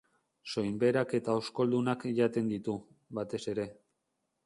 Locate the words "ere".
3.57-3.73